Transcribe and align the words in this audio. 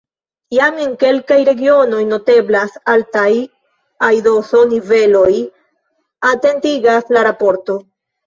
Jam 0.57 0.77
en 0.83 0.93
kelkaj 1.01 1.35
regionoj 1.49 1.99
noteblas 2.13 2.79
altaj 2.93 3.27
aidoso-niveloj, 4.09 5.35
atentigas 6.31 7.13
la 7.19 7.27
raporto. 7.29 7.77